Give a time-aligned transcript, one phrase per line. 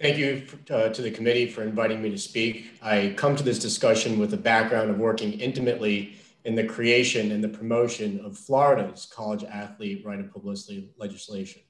[0.00, 2.70] Thank you uh, to the committee for inviting me to speak.
[2.80, 7.42] I come to this discussion with a background of working intimately in the creation and
[7.42, 11.62] the promotion of Florida's college athlete right of publicity legislation.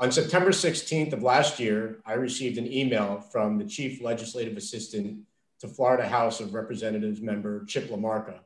[0.00, 5.20] On September 16th of last year, I received an email from the chief legislative assistant
[5.60, 8.40] to Florida House of Representatives member Chip LaMarca,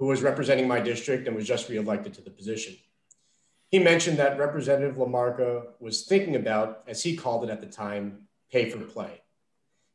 [0.00, 2.74] who was representing my district and was just reelected to the position.
[3.70, 8.26] He mentioned that Representative LaMarca was thinking about, as he called it at the time,
[8.50, 9.22] pay for play.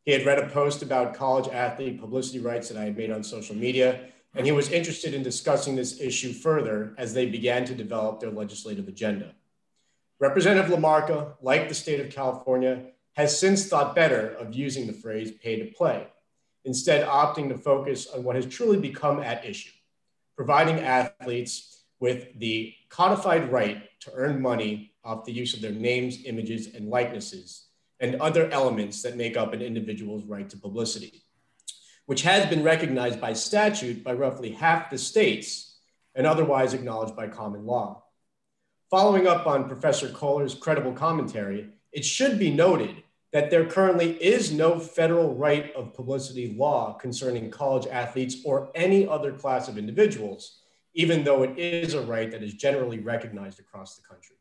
[0.03, 3.23] He had read a post about college athlete publicity rights that I had made on
[3.23, 4.01] social media,
[4.36, 8.29] and he was interested in discussing this issue further as they began to develop their
[8.29, 9.33] legislative agenda.
[10.19, 15.32] Representative LaMarca, like the state of California, has since thought better of using the phrase
[15.32, 16.05] pay to play,
[16.65, 19.71] instead opting to focus on what has truly become at issue,
[20.35, 26.25] providing athletes with the codified right to earn money off the use of their names,
[26.25, 27.64] images, and likenesses,
[27.99, 31.23] and other elements that make up an individual's right to publicity,
[32.05, 35.77] which has been recognized by statute by roughly half the states
[36.13, 38.03] and otherwise acknowledged by common law.
[38.89, 44.52] Following up on Professor Kohler's credible commentary, it should be noted that there currently is
[44.52, 50.61] no federal right of publicity law concerning college athletes or any other class of individuals
[50.95, 54.34] even though it is a right that is generally recognized across the country.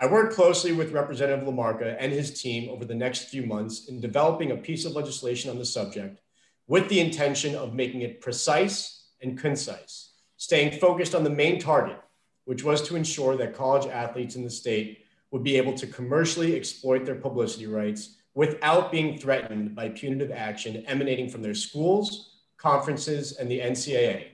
[0.00, 4.00] I worked closely with Representative LaMarca and his team over the next few months in
[4.00, 6.20] developing a piece of legislation on the subject
[6.68, 11.98] with the intention of making it precise and concise, staying focused on the main target,
[12.44, 16.54] which was to ensure that college athletes in the state would be able to commercially
[16.54, 23.32] exploit their publicity rights without being threatened by punitive action emanating from their schools, conferences,
[23.32, 24.28] and the NCAA,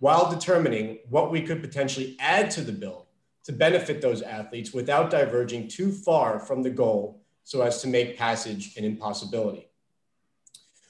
[0.00, 3.07] while determining what we could potentially add to the bill
[3.48, 8.18] to benefit those athletes without diverging too far from the goal so as to make
[8.18, 9.66] passage an impossibility.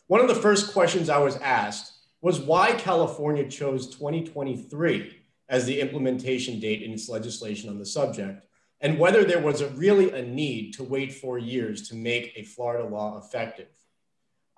[0.09, 5.81] One of the first questions I was asked was why California chose 2023 as the
[5.81, 8.44] implementation date in its legislation on the subject,
[8.81, 12.43] and whether there was a really a need to wait four years to make a
[12.43, 13.69] Florida law effective.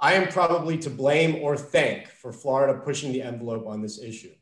[0.01, 4.33] I am probably to blame or thank for Florida pushing the envelope on this issue.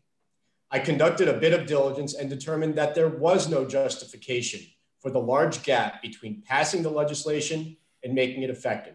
[0.71, 4.61] I conducted a bit of diligence and determined that there was no justification
[5.01, 8.95] for the large gap between passing the legislation and making it effective.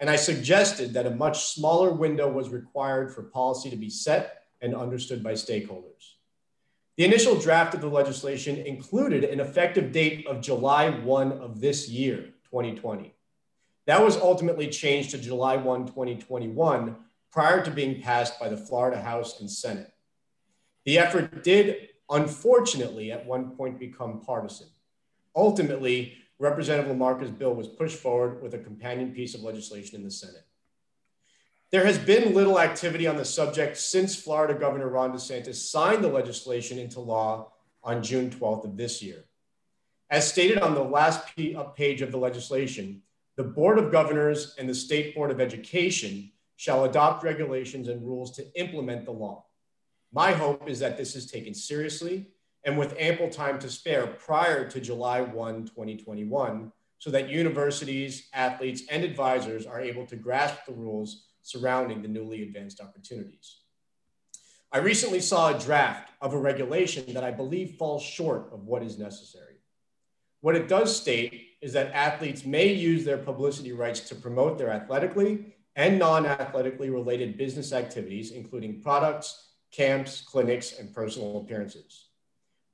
[0.00, 4.42] And I suggested that a much smaller window was required for policy to be set
[4.60, 6.14] and understood by stakeholders.
[6.96, 11.88] The initial draft of the legislation included an effective date of July 1 of this
[11.88, 13.14] year, 2020.
[13.86, 16.96] That was ultimately changed to July 1, 2021,
[17.30, 19.93] prior to being passed by the Florida House and Senate.
[20.84, 24.68] The effort did, unfortunately, at one point become partisan.
[25.34, 30.10] Ultimately, Representative LaMarca's bill was pushed forward with a companion piece of legislation in the
[30.10, 30.44] Senate.
[31.70, 36.08] There has been little activity on the subject since Florida Governor Ron DeSantis signed the
[36.08, 37.52] legislation into law
[37.82, 39.24] on June 12th of this year.
[40.10, 43.02] As stated on the last uh, page of the legislation,
[43.36, 48.36] the Board of Governors and the State Board of Education shall adopt regulations and rules
[48.36, 49.44] to implement the law.
[50.14, 52.26] My hope is that this is taken seriously
[52.62, 58.84] and with ample time to spare prior to July 1, 2021, so that universities, athletes,
[58.88, 63.58] and advisors are able to grasp the rules surrounding the newly advanced opportunities.
[64.70, 68.84] I recently saw a draft of a regulation that I believe falls short of what
[68.84, 69.56] is necessary.
[70.42, 74.70] What it does state is that athletes may use their publicity rights to promote their
[74.70, 82.08] athletically and non athletically related business activities, including products, camps, clinics, and personal appearances.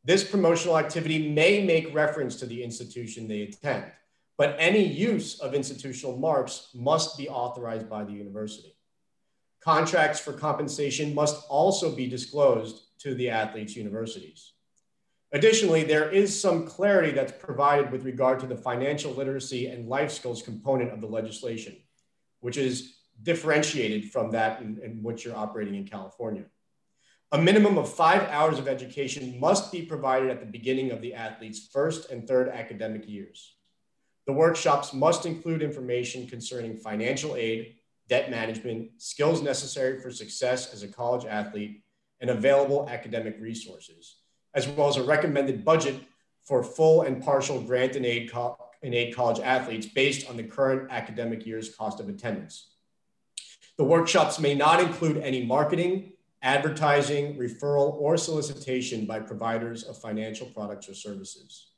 [0.04, 3.84] This promotional activity may make reference to the institution they attend,
[4.38, 8.74] but any use of institutional marks must be authorized by the university.
[9.60, 14.52] Contracts for compensation must also be disclosed to the athletes' universities.
[15.32, 20.10] Additionally, there is some clarity that's provided with regard to the financial literacy and life
[20.10, 21.76] skills component of the legislation,
[22.40, 26.44] which is differentiated from that in, in which you're operating in California.
[27.32, 31.14] A minimum of five hours of education must be provided at the beginning of the
[31.14, 33.54] athlete's first and third academic years.
[34.26, 37.76] The workshops must include information concerning financial aid,
[38.08, 41.84] debt management, skills necessary for success as a college athlete,
[42.20, 44.16] and available academic resources,
[44.52, 46.02] as well as a recommended budget
[46.42, 50.42] for full and partial grant and aid, co- and aid college athletes based on the
[50.42, 52.74] current academic year's cost of attendance.
[53.78, 60.46] The workshops may not include any marketing, advertising, referral, or solicitation by providers of financial
[60.46, 61.68] products or services.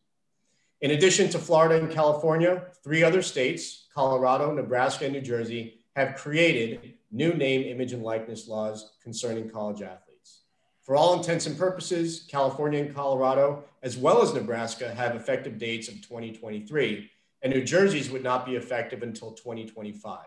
[0.81, 6.17] In addition to Florida and California, three other states, Colorado, Nebraska, and New Jersey, have
[6.17, 10.41] created new name, image, and likeness laws concerning college athletes.
[10.83, 15.89] For all intents and purposes, California and Colorado, as well as Nebraska, have effective dates
[15.89, 17.09] of 2023,
[17.43, 20.19] and New Jersey's would not be effective until 2025.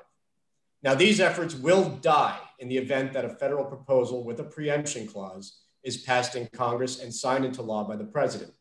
[0.83, 5.07] Now, these efforts will die in the event that a federal proposal with a preemption
[5.07, 8.53] clause is passed in Congress and signed into law by the president.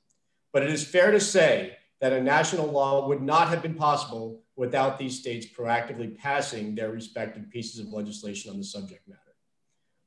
[0.53, 4.43] But it is fair to say that a national law would not have been possible
[4.57, 9.21] without these states proactively passing their respective pieces of legislation on the subject matter.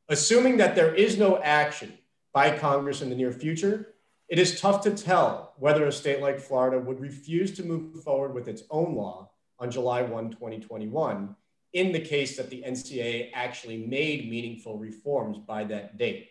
[0.10, 1.98] Assuming that there is no action
[2.34, 3.94] by Congress in the near future,
[4.30, 8.34] it is tough to tell whether a state like Florida would refuse to move forward
[8.34, 11.36] with its own law on July 1, 2021,
[11.78, 16.30] in the case that the NCAA actually made meaningful reforms by that date.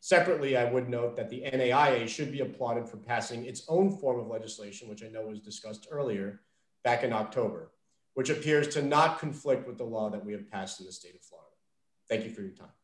[0.00, 4.20] Separately, I would note that the NAIA should be applauded for passing its own form
[4.20, 6.42] of legislation, which I know was discussed earlier
[6.84, 7.70] back in October,
[8.12, 11.14] which appears to not conflict with the law that we have passed in the state
[11.14, 11.56] of Florida.
[12.06, 12.76] Thank you for your time.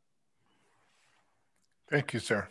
[1.91, 2.49] Thank you, sir.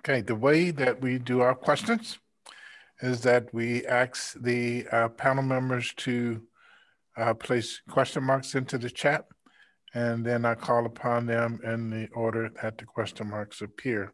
[0.00, 2.18] Okay, the way that we do our questions
[3.00, 6.42] is that we ask the uh, panel members to
[7.16, 9.24] uh, place question marks into the chat
[9.94, 14.12] and then I call upon them in the order that the question marks appear.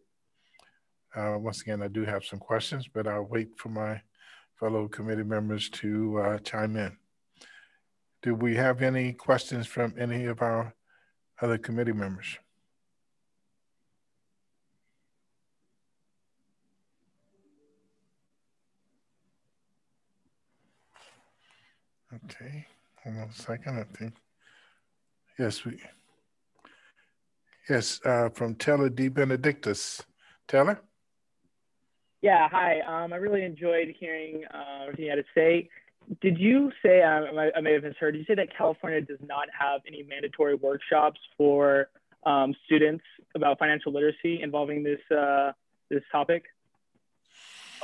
[1.16, 4.02] Uh, once again, I do have some questions, but I'll wait for my
[4.58, 6.96] fellow committee members to uh, chime in.
[8.22, 10.74] Do we have any questions from any of our
[11.40, 12.38] other committee members?
[22.12, 22.66] Okay,
[23.04, 24.14] hold on a second, I think.
[25.38, 25.78] Yes, we.
[27.68, 29.08] Yes, uh, from Taylor D.
[29.08, 30.02] Benedictus.
[30.48, 30.80] Taylor?
[32.22, 32.80] Yeah, hi.
[32.80, 35.68] Um, I really enjoyed hearing uh, everything you had to say.
[36.20, 37.26] Did you say, um,
[37.56, 41.20] I may have misheard, did you say that California does not have any mandatory workshops
[41.38, 41.88] for
[42.26, 43.04] um, students
[43.34, 45.52] about financial literacy involving this, uh,
[45.88, 46.44] this topic?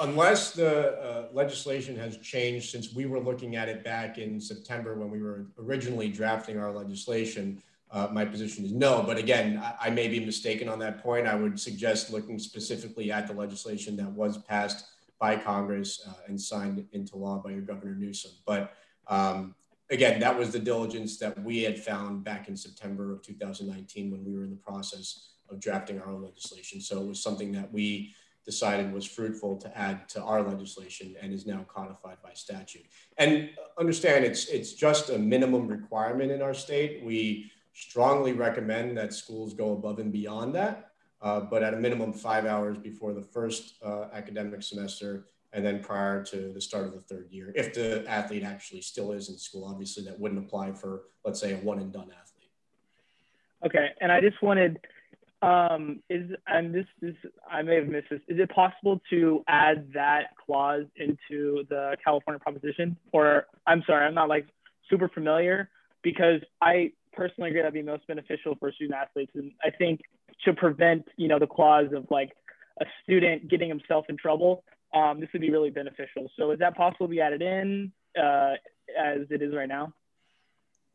[0.01, 4.95] Unless the uh, legislation has changed since we were looking at it back in September
[4.95, 9.03] when we were originally drafting our legislation, uh, my position is no.
[9.03, 11.27] But again, I, I, may be mistaken on that point.
[11.27, 14.87] I would suggest looking specifically at the legislation that was passed
[15.19, 18.33] by Congress uh, and signed into law by your Governor Newsom.
[18.45, 18.75] But
[19.07, 19.55] um,
[19.91, 24.25] again, that was the diligence that we had found back in September of 2019 when
[24.25, 26.81] we were in the process of drafting our own legislation.
[26.81, 28.15] So it was something that we
[28.47, 32.87] decided was fruitful to add to our legislation and is now codified by statute.
[33.19, 37.05] And understand it's it's just a minimum requirement in our state.
[37.05, 42.13] We strongly recommend that schools go above and beyond that, uh, but at a minimum
[42.13, 46.93] five hours before the first uh, academic semester and then prior to the start of
[46.93, 47.53] the third year.
[47.55, 51.53] If the athlete actually still is in school, obviously that wouldn't apply for, let's say,
[51.53, 52.51] a one and done athlete.
[53.65, 54.79] Okay, and I just wanted
[55.47, 57.15] um, is and this is
[57.49, 58.21] I may have missed this.
[58.27, 62.97] Is it possible to add that clause into the California proposition?
[63.13, 64.47] Or I'm sorry, I'm not like
[64.91, 65.71] super familiar
[66.03, 70.01] because I personally agree that'd be most beneficial for student athletes, and I think
[70.45, 72.33] to prevent you know the clause of like
[72.81, 74.65] a student getting himself in trouble,
[74.95, 76.29] um, this would be really beneficial.
[76.37, 78.55] So is that possible to be added in uh,
[78.99, 79.93] as it is right now?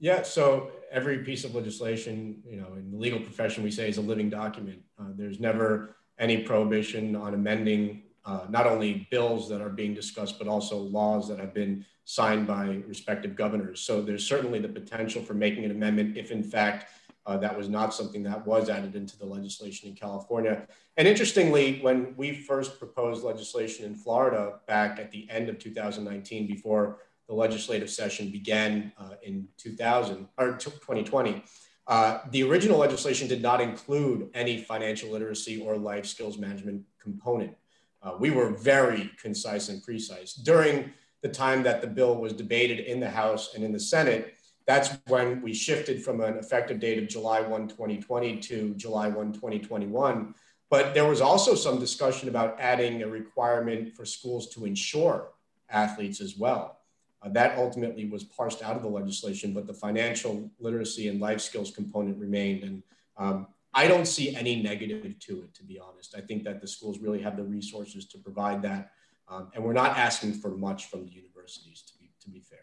[0.01, 3.98] Yeah, so every piece of legislation, you know, in the legal profession, we say is
[3.98, 4.81] a living document.
[5.00, 10.39] Uh, there's never any prohibition on amending uh, not only bills that are being discussed,
[10.39, 13.81] but also laws that have been signed by respective governors.
[13.81, 16.91] So there's certainly the potential for making an amendment if, in fact,
[17.27, 20.67] uh, that was not something that was added into the legislation in California.
[20.98, 26.48] And interestingly, when we first proposed legislation in Florida back at the end of 2019,
[26.48, 27.00] before
[27.31, 31.41] the legislative session began uh, in 2000 or 2020.
[31.88, 37.55] Uh, the original legislation did not include any financial literacy or life skills management component.
[38.03, 40.33] Uh, we were very concise and precise.
[40.33, 44.33] During the time that the bill was debated in the House and in the Senate,
[44.67, 49.31] that's when we shifted from an effective date of July 1, 2020 to July 1,
[49.31, 50.35] 2021.
[50.69, 55.29] But there was also some discussion about adding a requirement for schools to insure
[55.69, 56.80] athletes as well.
[57.24, 61.40] Uh, that ultimately was parsed out of the legislation, but the financial literacy and life
[61.40, 62.63] skills component remained.
[62.63, 62.84] And
[63.18, 66.16] um, I don't see any negative to it, to be honest.
[66.18, 68.92] I think that the schools really have the resources to provide that.
[69.28, 72.60] Um, and we're not asking for much from the universities, to be, to be fair.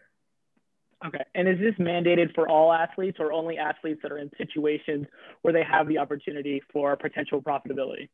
[1.05, 1.23] Okay.
[1.33, 5.07] And is this mandated for all athletes or only athletes that are in situations
[5.41, 8.09] where they have the opportunity for potential profitability?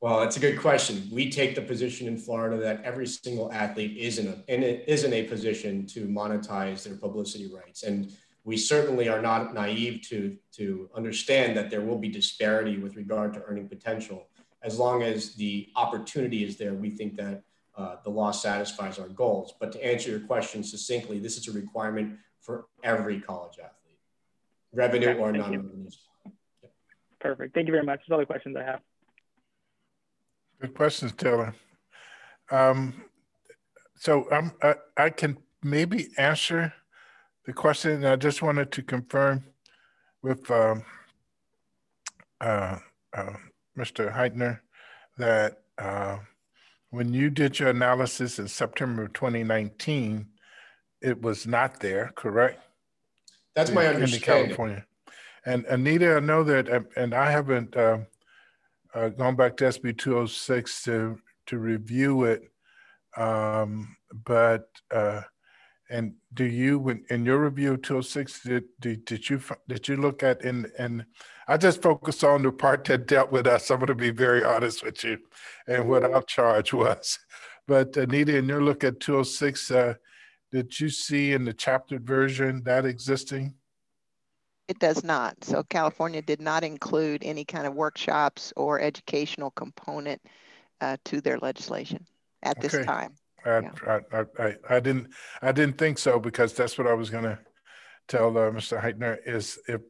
[0.00, 1.06] Well, that's a good question.
[1.12, 4.82] We take the position in Florida that every single athlete is in a, in a,
[4.90, 7.82] is in a position to monetize their publicity rights.
[7.82, 8.10] And
[8.44, 13.34] we certainly are not naive to, to understand that there will be disparity with regard
[13.34, 14.28] to earning potential.
[14.62, 17.42] As long as the opportunity is there, we think that
[17.76, 19.52] uh, the law satisfies our goals.
[19.60, 23.98] But to answer your question succinctly, this is a requirement for every college athlete,
[24.72, 25.90] revenue okay, or non-revenue.
[27.20, 27.54] Perfect.
[27.54, 28.00] Thank you very much.
[28.00, 28.80] That's all the questions I have.
[30.60, 31.54] Good questions, Taylor.
[32.50, 33.02] Um,
[33.96, 36.74] so um, I, I can maybe answer
[37.46, 38.04] the question.
[38.04, 39.44] I just wanted to confirm
[40.22, 40.84] with um,
[42.42, 42.76] uh,
[43.16, 43.32] uh,
[43.78, 44.14] Mr.
[44.14, 44.60] Heitner
[45.16, 46.18] that uh,
[46.90, 50.26] when you did your analysis in September of 2019,
[51.00, 52.62] it was not there, correct?
[53.54, 54.40] That's my understanding.
[54.40, 54.86] In California.
[55.46, 57.74] And Anita, I know that, and I haven't
[58.94, 62.42] uh, gone back to SB 206 to to review it,
[63.16, 65.22] um, but uh,
[65.90, 69.96] and do you, when in your review of 206, did, did, did you did you
[69.96, 71.04] look at and and
[71.48, 73.70] I just focused on the part that dealt with us.
[73.70, 75.18] I'm going to be very honest with you,
[75.66, 77.18] and what our charge was.
[77.66, 79.94] But Anita, in your look at 206, uh,
[80.52, 83.54] did you see in the chaptered version that existing?
[84.70, 85.42] It does not.
[85.42, 90.22] So California did not include any kind of workshops or educational component
[90.80, 92.06] uh, to their legislation
[92.44, 92.68] at okay.
[92.68, 93.16] this time.
[93.44, 93.70] I, yeah.
[94.12, 95.08] I, I, I, didn't
[95.42, 97.40] I didn't think so because that's what I was going to
[98.06, 98.80] tell uh, Mr.
[98.80, 99.80] Heitner is if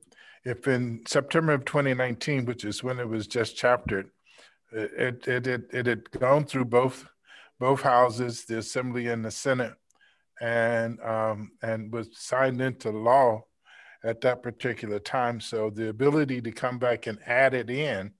[0.46, 4.08] if in September of 2019, which is when it was just chaptered,
[4.72, 7.06] it it it, it had gone through both
[7.58, 9.74] both houses, the Assembly and the Senate,
[10.40, 13.44] and um, and was signed into law
[14.04, 15.40] at that particular time.
[15.40, 18.12] So the ability to come back and add it in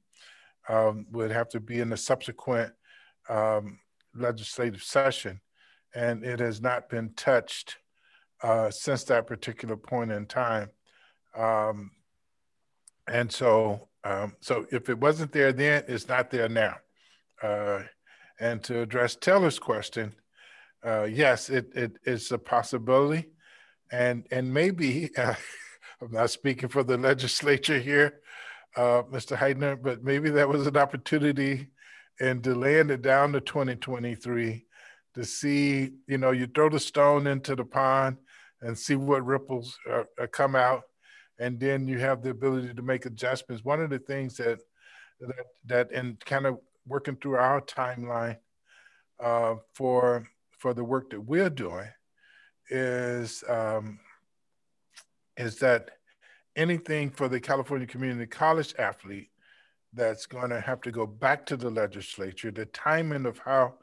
[0.69, 2.73] um, would have to be in the subsequent
[3.29, 3.79] um,
[4.15, 5.41] legislative session,
[5.95, 7.77] and it has not been touched
[8.43, 10.71] uh, since that particular point in time.
[11.37, 11.93] Um,
[13.07, 16.77] and so, um, so if it wasn't there then, it's not there now.
[17.43, 17.83] Uh,
[18.39, 20.15] and to address Taylor's question,
[20.85, 23.27] uh, yes, it, it is a possibility,
[23.93, 25.35] and and maybe uh,
[26.03, 28.21] I'm not speaking for the legislature here,
[28.75, 29.37] uh, Mr.
[29.37, 31.69] Heitner, but maybe that was an opportunity
[32.19, 34.65] and delaying it down to 2023
[35.15, 38.17] to see, you know, you throw the stone into the pond
[38.63, 40.83] and see what ripples uh, uh, come out,
[41.39, 43.65] and then you have the ability to make adjustments.
[43.65, 44.61] One of the things that
[45.21, 48.39] that that in kind of working through our timeline
[49.19, 50.27] uh, for
[50.59, 51.89] for the work that we're doing
[52.71, 53.99] is um,
[55.41, 55.93] is that
[56.55, 59.31] anything for the California Community College athlete
[59.95, 62.51] that's going to have to go back to the legislature.
[62.51, 63.75] The timing of how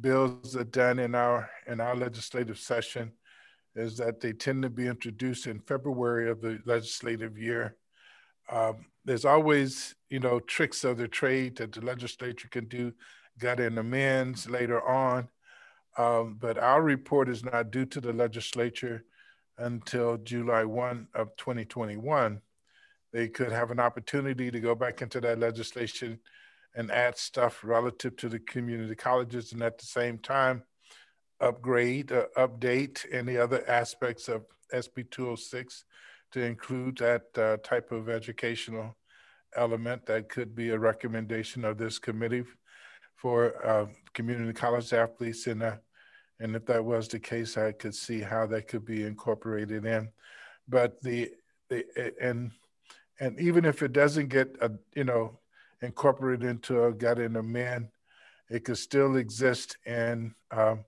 [0.00, 3.12] bills are done in our in our legislative session
[3.74, 7.76] is that they tend to be introduced in February of the legislative year.
[8.50, 12.92] Um, there's always, you know, tricks of the trade that the legislature can do,
[13.38, 15.28] gut and amends later on.
[15.98, 19.04] Um, but our report is not due to the legislature
[19.60, 22.40] until July 1 of 2021
[23.12, 26.18] they could have an opportunity to go back into that legislation
[26.76, 30.62] and add stuff relative to the community colleges and at the same time
[31.40, 35.84] upgrade, uh, update any other aspects of SB 206
[36.32, 38.94] to include that uh, type of educational
[39.56, 42.44] element that could be a recommendation of this committee
[43.16, 45.46] for uh, community college athletes.
[45.46, 45.76] And, uh,
[46.40, 50.08] and if that was the case, I could see how that could be incorporated in.
[50.66, 51.30] But the,
[51.68, 51.84] the
[52.20, 52.50] and
[53.20, 55.38] and even if it doesn't get a, you know
[55.82, 57.88] incorporated into a gut and amend,
[58.50, 60.84] it could still exist in um,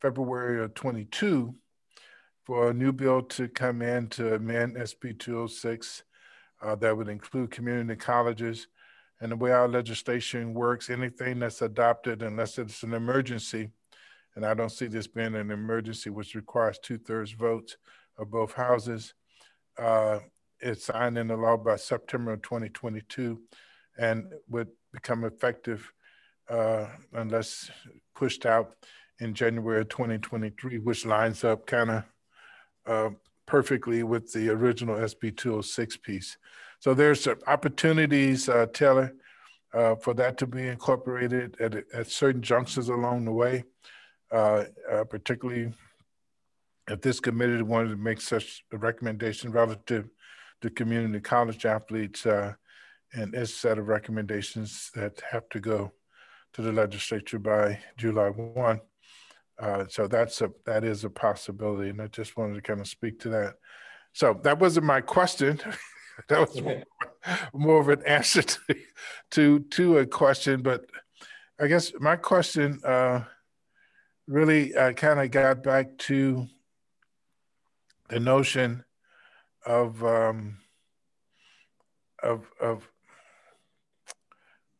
[0.00, 1.54] February of 22
[2.44, 6.04] for a new bill to come in to amend SB 206
[6.62, 8.68] uh, that would include community colleges.
[9.20, 13.70] And the way our legislation works, anything that's adopted, unless it's an emergency,
[14.36, 17.76] and I don't see this being an emergency, which requires two thirds votes
[18.18, 19.14] of both houses,
[19.78, 20.20] uh,
[20.60, 23.40] it's signed into law by September of 2022
[23.98, 25.90] and would become effective
[26.48, 27.70] uh, unless
[28.14, 28.76] pushed out
[29.20, 32.04] in January of 2023, which lines up kind of
[32.86, 33.10] uh,
[33.46, 36.36] perfectly with the original SB 206 piece.
[36.78, 39.14] So there's opportunities, uh, Taylor,
[39.72, 43.64] uh, for that to be incorporated at, at certain junctions along the way,
[44.36, 45.72] uh, uh, particularly
[46.90, 50.10] if this committee wanted to make such a recommendation relative
[50.60, 52.52] to community college athletes uh,
[53.14, 55.90] and its set of recommendations that have to go
[56.52, 58.80] to the legislature by July 1.
[59.58, 62.86] Uh, so that's a that is a possibility, and I just wanted to kind of
[62.86, 63.54] speak to that.
[64.12, 65.58] So that wasn't my question.
[66.28, 66.82] that was more,
[67.54, 68.58] more, of an answer to,
[69.30, 70.84] to to a question, but
[71.58, 73.24] I guess my question uh,
[74.26, 76.46] really uh, kind of got back to
[78.08, 78.84] the notion
[79.64, 80.58] of um,
[82.22, 82.88] of of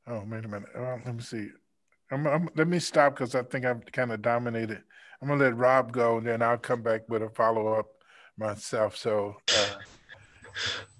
[0.06, 1.48] oh wait a minute uh, let me see
[2.10, 4.82] I'm, I'm, let me stop because I think I've kind of dominated.
[5.20, 7.86] I'm gonna let Rob go, and then I'll come back with a follow up
[8.38, 8.96] myself.
[8.96, 9.74] So, uh,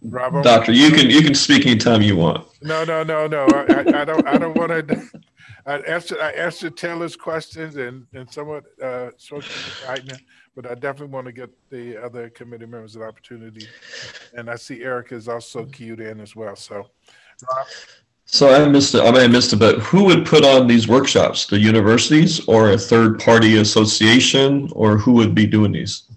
[0.02, 2.46] Rob, Doctor, you can you can speak anytime you want.
[2.62, 3.46] No, no, no, no.
[3.46, 4.26] I, I, I don't.
[4.26, 5.08] I don't want to.
[5.66, 10.20] I answered I answered Taylor's questions and and somewhat uh, spoke to
[10.54, 13.66] but I definitely want to get the other committee members an opportunity.
[14.34, 16.56] And I see Eric is also queued in as well.
[16.56, 17.66] So, Rob.
[18.24, 19.02] So I missed it.
[19.02, 21.46] I may have missed it, but who would put on these workshops?
[21.46, 26.08] The universities or a third party association or who would be doing these?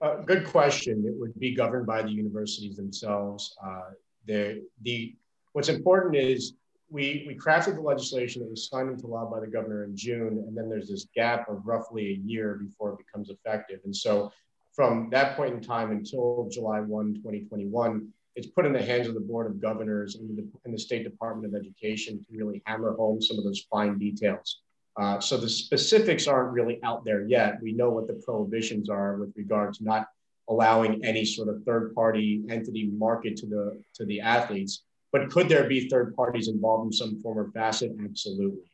[0.00, 1.04] Uh, good question.
[1.06, 3.54] It would be governed by the universities themselves.
[3.62, 3.90] Uh,
[4.26, 5.14] the, the,
[5.52, 6.54] what's important is
[6.90, 10.44] we, we crafted the legislation that was signed into law by the governor in June,
[10.46, 13.80] and then there's this gap of roughly a year before it becomes effective.
[13.84, 14.32] And so
[14.74, 19.14] from that point in time until July 1, 2021, it's put in the hands of
[19.14, 22.94] the Board of Governors and the, and the State Department of Education to really hammer
[22.94, 24.60] home some of those fine details.
[24.98, 27.62] Uh, so the specifics aren't really out there yet.
[27.62, 30.08] We know what the prohibitions are with regard to not
[30.48, 34.82] allowing any sort of third-party entity market to the to the athletes.
[35.12, 37.92] But could there be third parties involved in some form or facet?
[38.02, 38.70] Absolutely.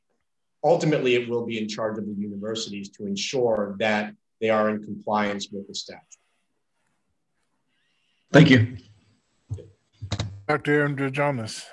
[0.63, 4.83] Ultimately, it will be in charge of the universities to ensure that they are in
[4.83, 6.03] compliance with the statute.
[8.33, 8.77] Thank you.
[10.49, 10.85] Dr.
[10.85, 11.67] Andrew Jonas.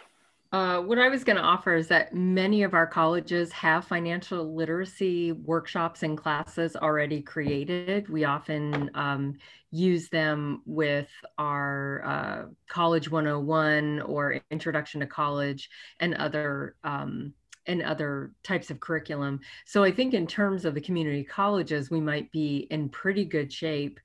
[0.54, 4.54] Uh, what I was going to offer is that many of our colleges have financial
[4.54, 8.08] literacy workshops and classes already created.
[8.08, 9.40] We often um,
[9.72, 17.34] use them with our uh, College 101 or Introduction to College and other um,
[17.66, 19.40] and other types of curriculum.
[19.66, 23.52] So I think in terms of the community colleges, we might be in pretty good
[23.52, 24.00] shape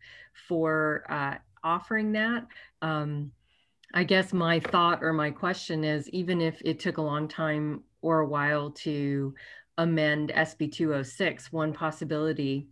[0.48, 2.46] for uh, offering that.
[2.80, 3.32] Um,
[3.94, 7.84] I guess my thought or my question is even if it took a long time
[8.02, 9.34] or a while to
[9.78, 12.68] amend SB 206, one possibility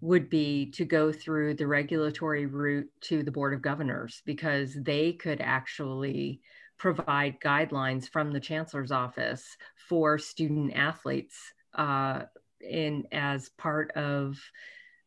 [0.00, 5.12] would be to go through the regulatory route to the Board of Governors because they
[5.12, 6.40] could actually
[6.76, 9.56] provide guidelines from the Chancellor's office
[9.88, 11.36] for student athletes
[11.74, 12.22] uh,
[12.60, 14.40] in as part of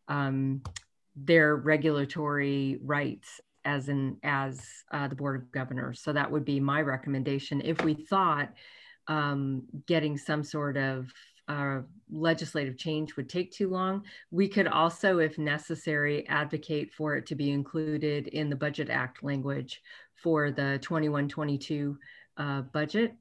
[0.08, 0.62] um,
[1.18, 6.02] their regulatory rights as in as uh, the board of governors.
[6.02, 7.62] So that would be my recommendation.
[7.62, 8.54] If we thought
[9.08, 11.12] um, getting some sort of
[11.48, 17.26] uh, legislative change would take too long we could also if necessary advocate for it
[17.28, 19.82] to be included in the budget act language
[20.16, 21.96] for the 21-22
[22.38, 23.14] uh, budget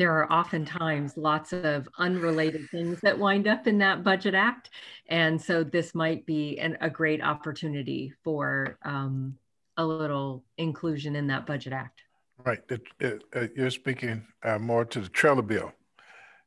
[0.00, 4.70] there are oftentimes lots of unrelated things that wind up in that budget act.
[5.10, 9.36] And so this might be an, a great opportunity for um,
[9.76, 12.00] a little inclusion in that budget act.
[12.46, 12.60] Right.
[12.70, 15.70] It, it, uh, you're speaking uh, more to the trailer bill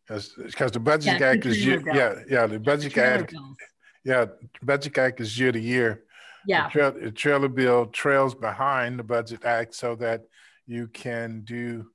[0.07, 3.55] because the budget yeah, act is year, yeah yeah the budget the act bills.
[4.03, 4.25] yeah
[4.63, 6.03] budget act is year to year
[6.45, 10.23] yeah the, trail, the trailer bill trails behind the budget act so that
[10.67, 11.85] you can do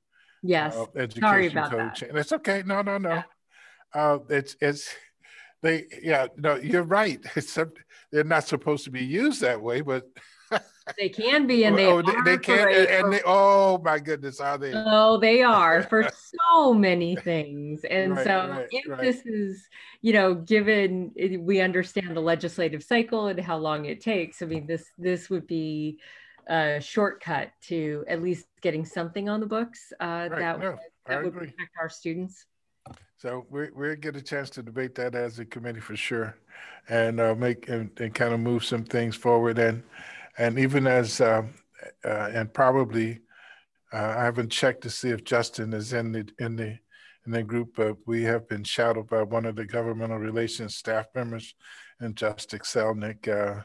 [0.42, 0.76] Yes.
[0.76, 2.00] Uh, education Sorry about coach.
[2.00, 2.16] That.
[2.16, 2.62] It's okay.
[2.64, 3.10] No, no, no.
[3.10, 3.22] Yeah.
[3.94, 4.94] Uh, it's it's
[5.62, 7.20] they yeah no you're right.
[7.36, 7.58] It's
[8.10, 10.04] they're not supposed to be used that way, but
[10.98, 14.40] they can be and they oh, they, they can and, and they oh my goodness
[14.40, 16.08] are they oh they are for
[16.48, 19.00] so many things and right, so right, if right.
[19.00, 19.68] this is
[20.00, 24.66] you know given we understand the legislative cycle and how long it takes i mean
[24.66, 25.98] this this would be
[26.48, 30.38] a shortcut to at least getting something on the books uh, right.
[30.38, 32.46] that, no, that would protect our students.
[33.16, 36.36] So we we'll get a chance to debate that as a committee for sure,
[36.88, 39.58] and uh, make and, and, kind of move some things forward.
[39.58, 39.82] And
[40.38, 41.42] and even as uh,
[42.04, 43.20] uh, and probably
[43.92, 46.78] uh, I haven't checked to see if Justin is in the in the
[47.26, 51.06] in the group, but we have been shadowed by one of the governmental relations staff
[51.14, 51.54] members,
[51.98, 53.64] and Justin Selnick.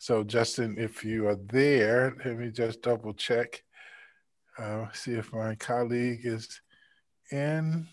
[0.00, 3.62] So Justin, if you are there, let me just double check.
[4.58, 6.62] Uh, see if my colleague is
[7.30, 7.86] in.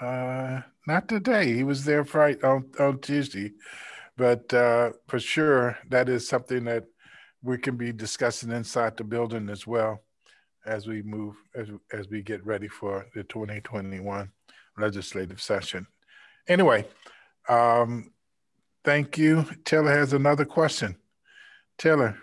[0.00, 1.54] Uh, not today.
[1.54, 3.52] He was there Friday on, on Tuesday,
[4.16, 6.86] but uh, for sure that is something that
[7.40, 10.02] we can be discussing inside the building as well.
[10.66, 14.30] as we move, as, as we get ready for the 2021
[14.78, 15.86] legislative session.
[16.48, 16.86] Anyway,
[17.48, 18.10] um,
[18.84, 19.46] thank you.
[19.64, 20.96] Taylor has another question.
[21.78, 22.18] Taylor.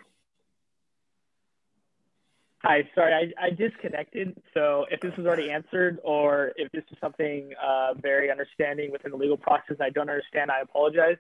[2.64, 4.38] Hi, sorry, I, I disconnected.
[4.54, 9.12] So if this was already answered or if this is something uh, very understanding within
[9.12, 11.18] the legal process I don't understand, I apologize.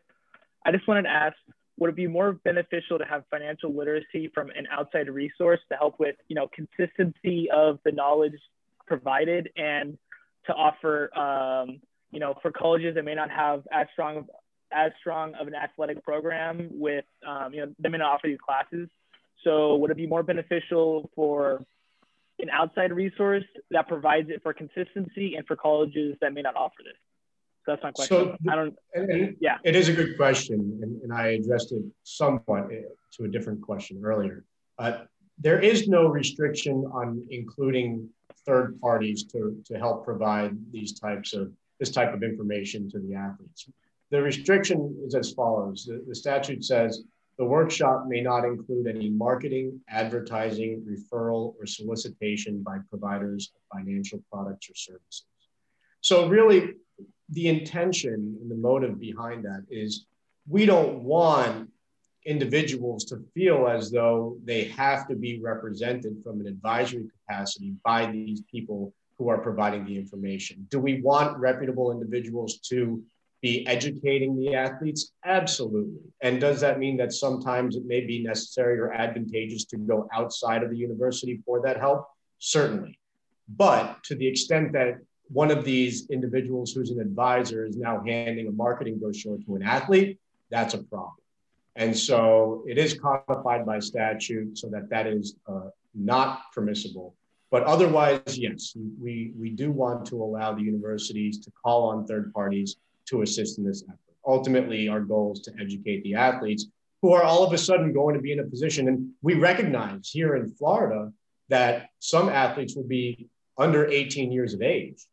[0.64, 1.36] I just wanted to ask,
[1.80, 6.00] would it be more beneficial to have financial literacy from an outside resource to help
[6.00, 8.40] with, you know, consistency of the knowledge
[8.86, 9.98] provided and
[10.46, 11.80] to offer, um,
[12.12, 14.28] you know, for colleges that may not have as strong
[14.74, 18.40] as strong of an athletic program with, um, you know, they may not offer these
[18.46, 18.90] classes
[19.44, 21.64] so would it be more beneficial for
[22.40, 26.84] an outside resource that provides it for consistency and for colleges that may not offer
[26.84, 26.94] this?
[27.66, 28.18] So that's my question.
[28.18, 28.76] So I don't.
[28.96, 32.82] And, and yeah, it is a good question, and, and I addressed it somewhat eh,
[33.18, 34.46] to a different question earlier.
[34.80, 35.04] Uh,
[35.38, 38.10] there is no restriction on including
[38.48, 43.14] third parties to, to help provide these types of this type of information to the
[43.14, 43.70] athletes.
[44.12, 47.04] The restriction is as follows: the, the statute says
[47.38, 54.22] the workshop may not include any marketing, advertising, referral, or solicitation by providers of financial
[54.32, 55.26] products or services.
[56.02, 56.74] So, really,
[57.30, 60.06] the intention and the motive behind that is
[60.48, 61.70] we don't want
[62.26, 68.12] individuals to feel as though they have to be represented from an advisory capacity by
[68.12, 70.68] these people who are providing the information.
[70.70, 73.04] Do we want reputable individuals to
[73.42, 75.12] be educating the athletes?
[75.26, 76.00] Absolutely.
[76.22, 80.64] And does that mean that sometimes it may be necessary or advantageous to go outside
[80.64, 82.08] of the university for that help?
[82.40, 82.98] Certainly.
[83.50, 85.00] But to the extent that
[85.30, 89.64] one of these individuals who's an advisor is now handing a marketing brochure to an
[89.64, 91.16] athlete, that's a problem.
[91.76, 97.16] And so it is codified by statute so that that is uh, not permissible.
[97.50, 102.34] But otherwise, yes, we, we do want to allow the universities to call on third
[102.34, 102.78] parties
[103.12, 104.00] to assist in this effort.
[104.26, 106.66] Ultimately, our goal is to educate the athletes
[107.02, 108.88] who are all of a sudden going to be in a position.
[108.88, 111.12] And we recognize here in Florida
[111.50, 115.06] that some athletes will be under 18 years of age.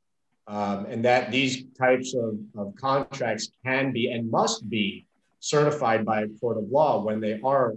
[0.47, 5.07] Um, and that these types of, of contracts can be and must be
[5.41, 7.75] certified by a court of law when they are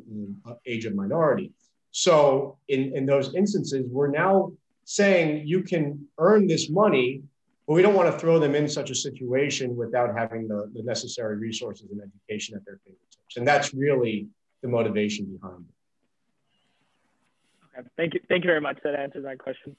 [0.66, 1.52] age of minority.
[1.92, 4.54] So in, in those instances, we're now
[4.86, 7.24] saying you can earn this money
[7.67, 10.84] but we don't want to throw them in such a situation without having the, the
[10.84, 13.38] necessary resources and education at their fingertips.
[13.38, 14.28] And that's really
[14.62, 17.80] the motivation behind it.
[17.80, 17.88] Okay.
[17.97, 18.19] Thank you.
[18.28, 18.78] Thank you very much.
[18.84, 19.76] That answers my question.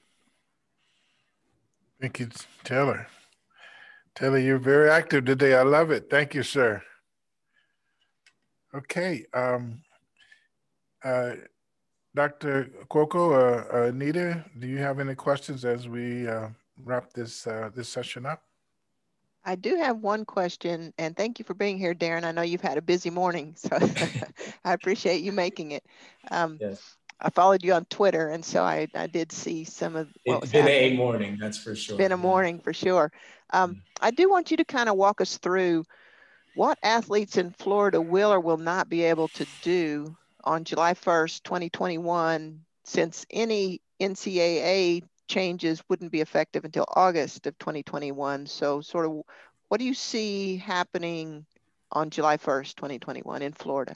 [2.01, 2.29] Thank you,
[2.63, 3.07] Taylor.
[4.15, 5.55] Taylor, you're very active today.
[5.55, 6.09] I love it.
[6.09, 6.81] Thank you, sir.
[8.75, 9.25] Okay.
[9.33, 9.81] Um,
[11.03, 11.33] uh,
[12.15, 12.69] Dr.
[12.89, 16.49] Cuoco, uh, Anita, do you have any questions as we uh,
[16.83, 18.43] wrap this uh, this session up?
[19.45, 22.23] I do have one question, and thank you for being here, Darren.
[22.23, 23.69] I know you've had a busy morning, so
[24.63, 25.83] I appreciate you making it.
[26.31, 26.95] Um, yes.
[27.19, 30.51] I followed you on Twitter, and so I, I did see some of what it's
[30.51, 30.93] been happening.
[30.93, 31.97] a morning, that's for sure.
[31.97, 33.11] Been a morning for sure.
[33.51, 33.81] Um.
[34.03, 35.85] I do want you to kind of walk us through
[36.55, 41.41] what athletes in Florida will or will not be able to do on July 1st,
[41.43, 48.45] 2021, since any NCAA changes wouldn't be effective until August of 2021.
[48.45, 49.21] So sort of
[49.69, 51.45] what do you see happening
[51.91, 53.95] on July 1st, 2021 in Florida?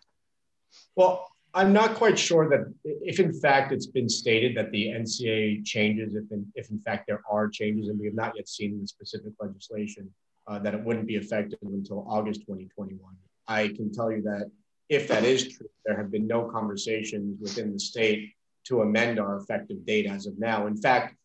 [0.95, 5.63] Well, I'm not quite sure that if in fact it's been stated that the NCA
[5.63, 8.80] changes, if in, if in fact there are changes, and we have not yet seen
[8.82, 10.10] the specific legislation,
[10.47, 13.00] uh, that it wouldn't be effective until August 2021.
[13.47, 14.50] I can tell you that
[14.89, 18.34] if that is true, there have been no conversations within the state
[18.65, 20.67] to amend our effective date as of now.
[20.67, 21.15] In fact,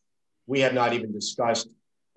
[0.53, 1.71] we have not even discussed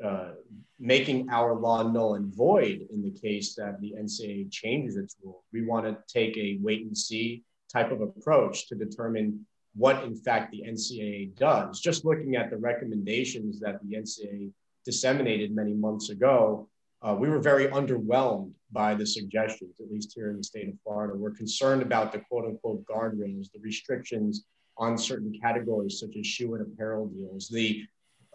[0.03, 0.31] uh,
[0.77, 5.45] making our law null and void in the case that the NCAA changes its rule.
[5.53, 10.17] We want to take a wait and see type of approach to determine what, in
[10.17, 11.79] fact, the NCAA does.
[11.79, 14.51] Just looking at the recommendations that the NCAA
[14.83, 16.67] disseminated many months ago,
[17.03, 20.75] uh, we were very underwhelmed by the suggestions, at least here in the state of
[20.83, 21.13] Florida.
[21.15, 24.43] We're concerned about the quote unquote guardrails, the restrictions
[24.77, 27.85] on certain categories such as shoe and apparel deals, the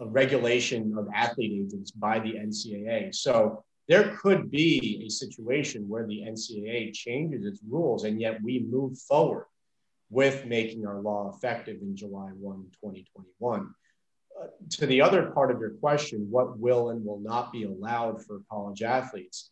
[0.00, 3.14] uh, regulation of athlete agents by the NCAA.
[3.14, 8.60] So there could be a situation where the NCAA changes its rules and yet we
[8.60, 9.46] move forward
[10.10, 13.74] with making our law effective in July 1, 2021.
[14.40, 18.24] Uh, to the other part of your question, what will and will not be allowed
[18.24, 19.50] for college athletes?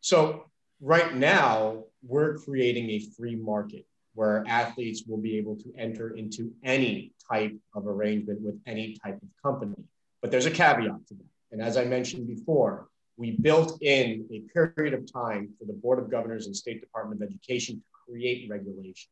[0.00, 0.44] So,
[0.80, 6.52] right now, we're creating a free market where athletes will be able to enter into
[6.62, 9.76] any type of arrangement with any type of company.
[10.20, 11.24] But there's a caveat to that.
[11.50, 15.98] And as I mentioned before, we built in a period of time for the Board
[15.98, 19.08] of Governors and State Department of Education to create regulations.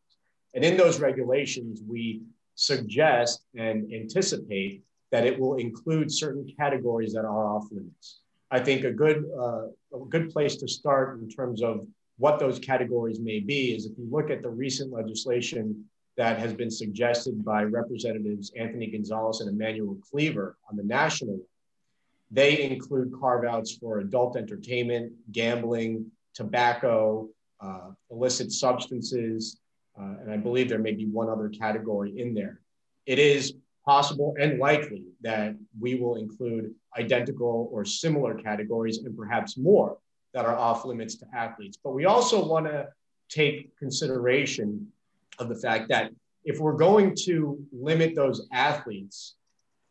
[0.55, 2.23] And in those regulations, we
[2.55, 8.21] suggest and anticipate that it will include certain categories that are off limits.
[8.51, 11.87] I think a good, uh, a good place to start in terms of
[12.20, 15.83] what those categories may be is if you look at the recent legislation
[16.18, 21.46] that has been suggested by Representatives Anthony Gonzalez and Emanuel Cleaver on the national level,
[22.30, 27.26] they include carve outs for adult entertainment, gambling, tobacco,
[27.59, 29.59] uh, illicit substances,
[29.98, 32.61] uh, and I believe there may be one other category in there.
[33.06, 33.54] It is
[33.87, 39.96] possible and likely that we will include identical or similar categories and perhaps more
[40.33, 41.77] that are off limits to athletes.
[41.83, 42.88] But we also want to
[43.29, 44.88] take consideration
[45.38, 46.12] of the fact that
[46.45, 49.35] if we're going to limit those athletes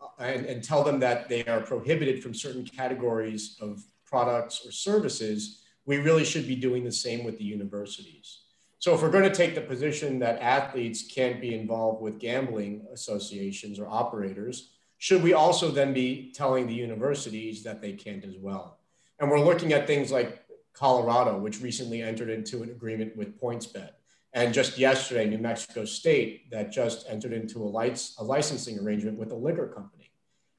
[0.01, 4.71] uh, and, and tell them that they are prohibited from certain categories of products or
[4.71, 8.41] services, we really should be doing the same with the universities.
[8.79, 12.87] So if we're going to take the position that athletes can't be involved with gambling
[12.93, 18.37] associations or operators, should we also then be telling the universities that they can't as
[18.37, 18.78] well?
[19.19, 23.91] And we're looking at things like Colorado, which recently entered into an agreement with PointsBet.
[24.33, 29.17] And just yesterday, New Mexico State that just entered into a, lights, a licensing arrangement
[29.17, 30.11] with a liquor company.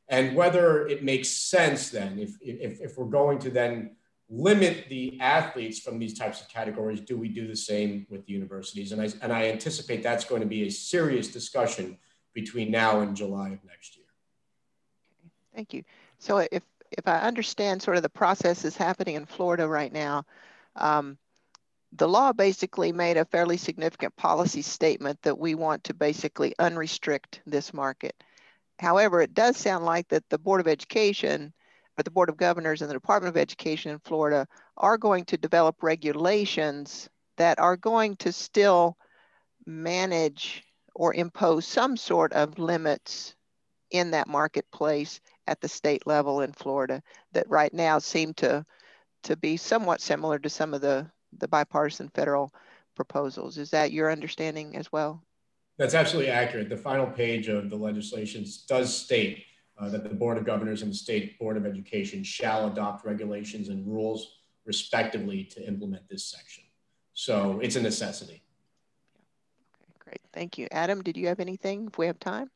[0.09, 3.97] And whether it makes sense then, if, if, if we're going to then
[4.29, 8.33] limit the athletes from these types of categories, do we do the same with the
[8.33, 8.93] universities?
[8.93, 11.97] And I, and I anticipate that's going to be a serious discussion
[12.35, 14.07] between now and July of next year.
[15.55, 15.85] Thank you.
[16.19, 20.25] So if, if I understand sort of the process is happening in Florida right now,
[20.77, 21.19] um,
[21.93, 27.41] the law basically made a fairly significant policy statement that we want to basically unrestrict
[27.47, 28.15] this market.
[28.79, 31.53] However, it does sound like that the Board of Education
[31.99, 35.37] or the Board of Governors and the Department of Education in Florida are going to
[35.37, 38.97] develop regulations that are going to still
[39.67, 43.35] manage or impose some sort of limits
[43.91, 45.21] in that marketplace
[45.51, 48.65] at the state level in Florida that right now seem to
[49.25, 52.53] to be somewhat similar to some of the the bipartisan federal
[52.95, 53.59] proposals.
[53.59, 55.23] Is that your understanding as well?
[55.77, 56.69] That's absolutely accurate.
[56.69, 59.45] The final page of the legislation does state
[59.79, 63.69] uh, that the Board of Governors and the State Board of Education shall adopt regulations
[63.69, 66.65] and rules respectively to implement this section.
[67.15, 68.43] So it's a necessity.
[69.83, 70.21] Okay, great.
[70.33, 70.69] Thank you.
[70.71, 72.51] Adam, did you have anything if we have time?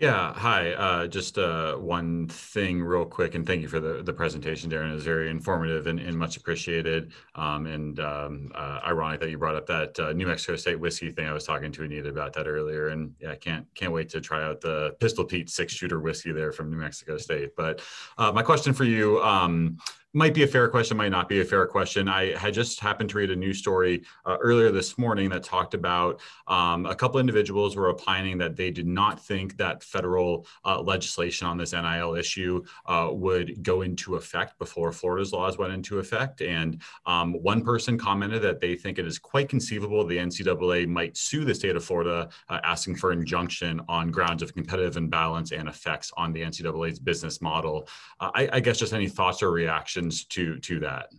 [0.00, 0.74] Yeah, hi.
[0.74, 4.92] Uh, just uh, one thing real quick, and thank you for the, the presentation, Darren.
[4.92, 7.10] It was very informative and, much appreciated.
[7.34, 11.26] Um, and um, uh, ironic that you brought up that New Mexico State whiskey thing.
[11.26, 14.20] I was talking to Anita about that earlier, and yeah, I can't can't wait to
[14.20, 17.56] try out the Pistol Pete six shooter whiskey there from New Mexico State.
[17.56, 17.80] But
[18.16, 19.78] my question for you, um,
[20.14, 22.08] might be a fair question, might not be a fair question.
[22.08, 25.74] I had just happened to read a news story uh, earlier this morning that talked
[25.74, 30.80] about um, a couple individuals were opining that they did not think that federal uh,
[30.80, 35.98] legislation on this NIL issue uh, would go into effect before Florida's laws went into
[35.98, 36.40] effect.
[36.40, 41.18] And um, one person commented that they think it is quite conceivable the NCAA might
[41.18, 45.68] sue the state of Florida, uh, asking for injunction on grounds of competitive imbalance and
[45.68, 47.86] effects on the NCAA's business model.
[48.20, 51.10] Uh, I, I guess just any thoughts or reactions reactions to to that?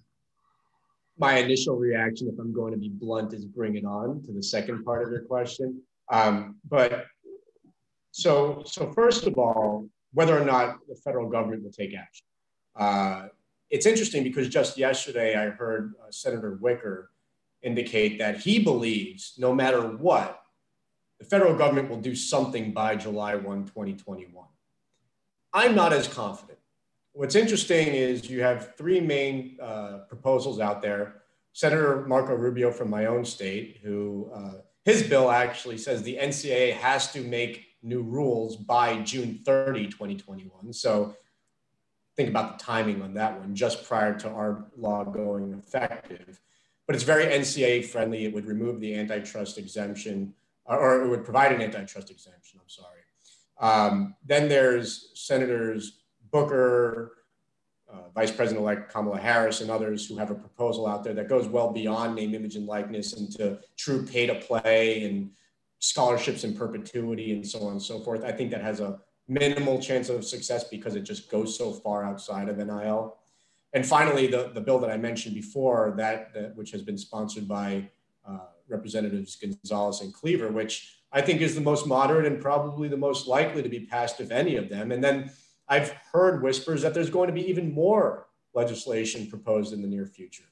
[1.17, 4.41] My initial reaction, if I'm going to be blunt, is bring it on to the
[4.41, 5.81] second part of your question.
[6.09, 7.05] Um, but
[8.11, 12.25] so so first of all, whether or not the federal government will take action.
[12.75, 13.27] Uh,
[13.69, 17.11] it's interesting because just yesterday I heard uh, Senator Wicker
[17.61, 20.41] indicate that he believes no matter what,
[21.19, 24.45] the federal government will do something by July 1, 2021.
[25.53, 26.59] I'm not as confident
[27.19, 31.15] what's interesting is you have three main uh, proposals out there.
[31.51, 36.75] Senator Marco Rubio from my own state, who uh, his bill actually says the NCAA
[36.75, 40.71] has to make new rules by June 30, 2021.
[40.71, 41.13] So
[42.15, 46.39] think about the timing on that one, just prior to our law going effective.
[46.87, 48.23] But it's very NCAA friendly.
[48.23, 52.61] It would remove the antitrust exemption, or it would provide an antitrust exemption.
[52.61, 52.99] I'm sorry.
[53.59, 55.98] Um, then there's Senators
[56.31, 57.13] Booker,
[57.91, 61.27] uh, Vice President elect Kamala Harris, and others who have a proposal out there that
[61.27, 65.31] goes well beyond name, image, and likeness into true pay to play and
[65.79, 68.23] scholarships in perpetuity and so on and so forth.
[68.23, 72.03] I think that has a minimal chance of success because it just goes so far
[72.03, 73.17] outside of NIL.
[73.73, 77.47] And finally, the, the bill that I mentioned before, that, that which has been sponsored
[77.47, 77.89] by
[78.27, 82.97] uh, Representatives Gonzalez and Cleaver, which I think is the most moderate and probably the
[82.97, 84.91] most likely to be passed, if any of them.
[84.91, 85.31] And then
[85.69, 90.05] I've heard whispers that there's going to be even more legislation proposed in the near
[90.05, 90.45] future.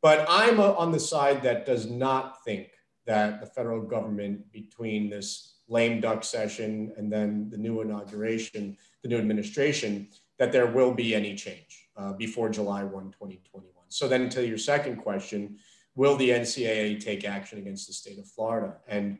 [0.00, 2.68] But I'm uh, on the side that does not think
[3.06, 9.08] that the federal government, between this lame duck session and then the new inauguration, the
[9.08, 13.72] new administration, that there will be any change uh, before July 1, 2021.
[13.88, 15.58] So then to your second question,
[15.94, 18.76] will the NCAA take action against the state of Florida?
[18.88, 19.18] And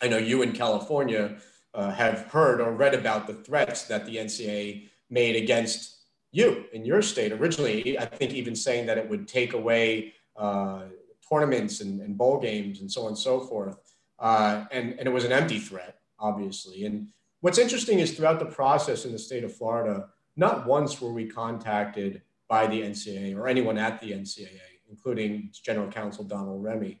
[0.00, 1.36] I know you in California
[1.78, 5.98] uh, have heard or read about the threats that the NCAA made against
[6.32, 7.96] you in your state originally.
[7.96, 10.86] I think even saying that it would take away uh,
[11.30, 13.78] tournaments and, and, bowl games and so on and so forth.
[14.18, 16.84] Uh, and, and it was an empty threat, obviously.
[16.84, 17.08] And
[17.42, 21.26] what's interesting is throughout the process in the state of Florida, not once were we
[21.26, 27.00] contacted by the NCAA or anyone at the NCAA, including General Counsel Donald Remy.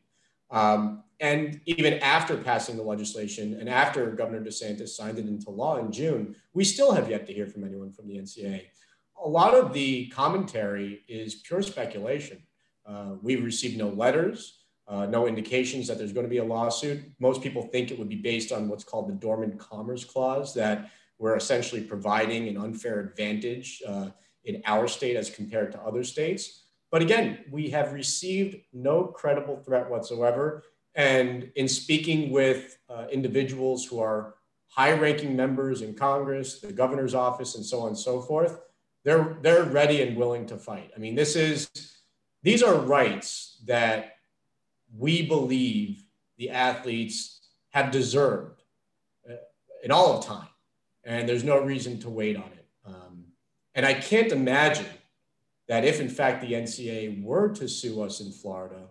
[0.50, 5.78] Um, and even after passing the legislation and after Governor DeSantis signed it into law
[5.78, 8.62] in June, we still have yet to hear from anyone from the NCA.
[9.24, 12.42] A lot of the commentary is pure speculation.
[12.86, 17.00] Uh, we've received no letters, uh, no indications that there's going to be a lawsuit.
[17.18, 20.90] Most people think it would be based on what's called the Dormant Commerce Clause, that
[21.18, 24.10] we're essentially providing an unfair advantage uh,
[24.44, 26.67] in our state as compared to other states.
[26.90, 30.64] But again, we have received no credible threat whatsoever.
[30.94, 34.34] And in speaking with uh, individuals who are
[34.68, 38.60] high ranking members in Congress, the governor's office, and so on and so forth,
[39.04, 40.90] they're, they're ready and willing to fight.
[40.96, 41.70] I mean, this is,
[42.42, 44.16] these are rights that
[44.96, 46.04] we believe
[46.36, 48.62] the athletes have deserved
[49.28, 49.34] uh,
[49.82, 50.48] in all of time.
[51.04, 52.66] And there's no reason to wait on it.
[52.86, 53.24] Um,
[53.74, 54.86] and I can't imagine
[55.68, 58.88] that if in fact the NCAA were to sue us in Florida,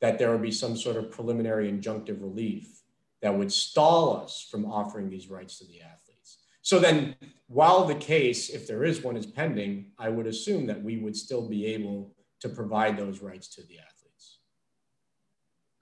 [0.00, 2.82] that there would be some sort of preliminary injunctive relief
[3.22, 6.38] that would stall us from offering these rights to the athletes.
[6.62, 7.14] So then,
[7.46, 11.16] while the case, if there is one, is pending, I would assume that we would
[11.16, 14.38] still be able to provide those rights to the athletes.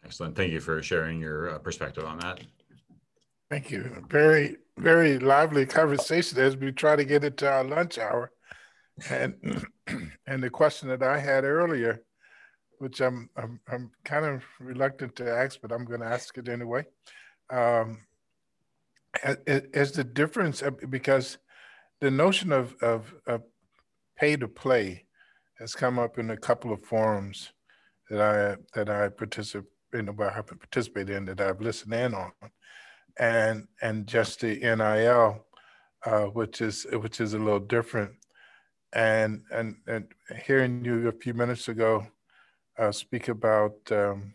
[0.04, 0.36] Excellent.
[0.36, 2.40] Thank you for sharing your uh, perspective on that.
[3.50, 4.04] Thank you.
[4.08, 8.30] Very, very lively conversation as we try to get into our lunch hour.
[9.10, 9.66] And
[10.26, 12.02] and the question that I had earlier,
[12.78, 16.48] which I'm I'm, I'm kind of reluctant to ask, but I'm going to ask it
[16.48, 16.86] anyway,
[17.50, 17.98] um,
[19.46, 21.38] is the difference uh, because
[22.00, 23.42] the notion of, of, of
[24.16, 25.06] pay to play
[25.58, 27.52] has come up in a couple of forums
[28.10, 32.32] that I that I participate in, I have participated in that I've listened in on,
[33.18, 35.46] and and just the NIL,
[36.04, 38.12] uh, which is which is a little different
[38.94, 40.06] and and and
[40.46, 42.06] hearing you a few minutes ago
[42.78, 44.34] uh, speak about um,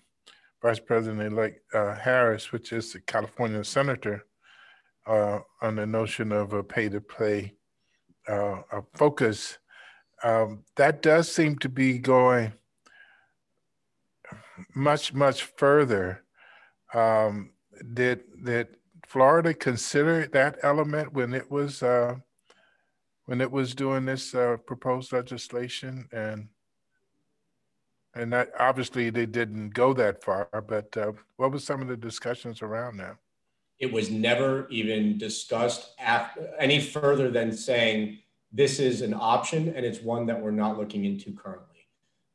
[0.61, 4.25] Vice President-elect uh, Harris, which is the California senator,
[5.07, 7.53] uh, on the notion of a pay-to-play
[8.27, 8.61] uh,
[8.93, 9.57] focus,
[10.23, 12.51] um, that does seem to be going
[14.75, 16.23] much much further.
[16.93, 17.51] Um,
[17.93, 18.67] did did
[19.07, 22.15] Florida consider that element when it was uh,
[23.29, 26.47] when it was doing this uh, proposed legislation and
[28.15, 31.95] and that obviously they didn't go that far but uh, what was some of the
[31.95, 33.17] discussions around that?
[33.77, 38.17] It was never even discussed after, any further than saying
[38.51, 41.85] this is an option and it's one that we're not looking into currently.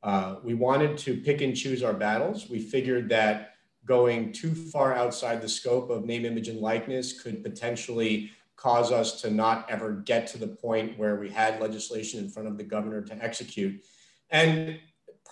[0.05, 2.49] Uh, we wanted to pick and choose our battles.
[2.49, 3.55] We figured that
[3.85, 9.21] going too far outside the scope of name image and likeness could potentially cause us
[9.23, 12.65] to not ever get to the point where we had legislation in front of the
[12.65, 13.85] governor to execute.
[14.31, 14.79] And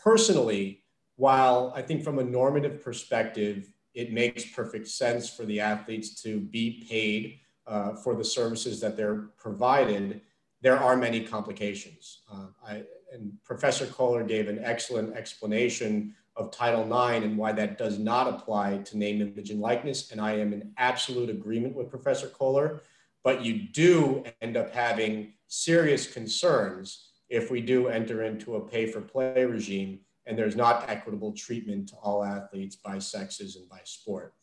[0.03, 0.83] personally,
[1.17, 6.41] while I think from a normative perspective, it makes perfect sense for the athletes to
[6.41, 10.23] be paid uh, for the services that they're provided,
[10.63, 12.23] there are many complications.
[12.33, 12.83] Uh, I,
[13.13, 18.27] and Professor Kohler gave an excellent explanation of Title IX and why that does not
[18.27, 20.11] apply to name, image, and likeness.
[20.11, 22.83] And I am in absolute agreement with Professor Kohler
[23.25, 28.87] but you do end up having serious concerns if we do enter into a pay
[28.87, 33.81] for play regime and there's not equitable treatment to all athletes by sexes and by
[33.85, 34.35] sport.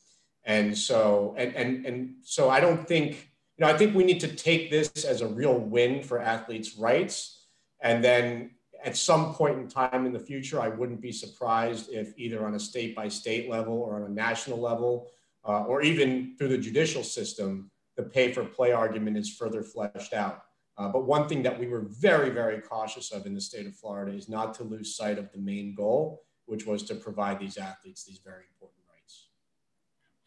[0.44, 4.20] And so, and, and, and so I don't think, you know, I think we need
[4.22, 7.48] to take this as a real win for athletes' rights.
[7.82, 8.52] And then
[8.84, 12.56] at some point in time in the future, I wouldn't be surprised if either on
[12.56, 15.12] a state by state level or on a national level,
[15.48, 20.14] uh, or even through the judicial system, the pay for play argument is further fleshed
[20.14, 20.43] out.
[20.78, 23.76] Uh, but one thing that we were very, very cautious of in the state of
[23.76, 27.58] Florida is not to lose sight of the main goal, which was to provide these
[27.58, 29.28] athletes these very important rights.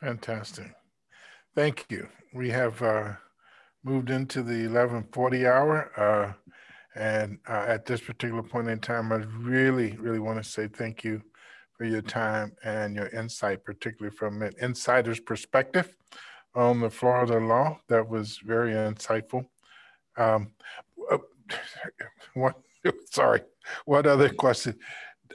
[0.03, 0.75] Fantastic.
[1.55, 2.09] Thank you.
[2.35, 3.15] We have uh,
[3.83, 5.91] moved into the 1140 hour.
[5.99, 6.33] Uh,
[6.95, 11.05] and uh, at this particular point in time, I really, really want to say thank
[11.05, 11.23] you
[11.79, 15.97] for your time and your insight, particularly from an insider's perspective
[16.55, 17.79] on the Florida law.
[17.89, 19.47] That was very insightful.
[20.17, 20.53] Um,
[21.11, 21.19] uh,
[22.35, 22.57] what,
[23.11, 23.43] sorry,
[23.85, 24.79] what other question?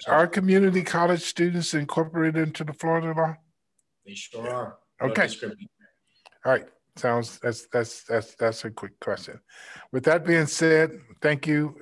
[0.07, 3.35] Are community college students incorporated into the Florida law?
[4.05, 4.77] They sure are.
[5.01, 5.27] Okay.
[6.45, 6.65] All right.
[6.95, 9.39] Sounds that's that's that's that's a quick question.
[9.91, 11.75] With that being said, thank you.